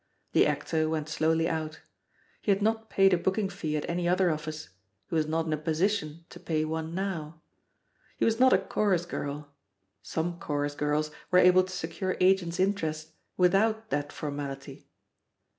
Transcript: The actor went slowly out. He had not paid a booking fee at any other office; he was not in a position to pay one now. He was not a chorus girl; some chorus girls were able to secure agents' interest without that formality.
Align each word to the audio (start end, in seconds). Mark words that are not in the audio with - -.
The 0.31 0.47
actor 0.47 0.89
went 0.89 1.09
slowly 1.09 1.47
out. 1.47 1.81
He 2.41 2.49
had 2.51 2.63
not 2.63 2.89
paid 2.89 3.13
a 3.13 3.19
booking 3.19 3.49
fee 3.49 3.77
at 3.77 3.87
any 3.87 4.09
other 4.09 4.31
office; 4.31 4.69
he 5.07 5.13
was 5.13 5.27
not 5.27 5.45
in 5.45 5.53
a 5.53 5.57
position 5.57 6.25
to 6.29 6.39
pay 6.39 6.65
one 6.65 6.95
now. 6.95 7.39
He 8.17 8.25
was 8.25 8.39
not 8.39 8.51
a 8.51 8.57
chorus 8.57 9.05
girl; 9.05 9.53
some 10.01 10.39
chorus 10.39 10.73
girls 10.73 11.11
were 11.29 11.37
able 11.37 11.63
to 11.63 11.71
secure 11.71 12.17
agents' 12.19 12.59
interest 12.59 13.09
without 13.37 13.91
that 13.91 14.11
formality. 14.11 14.89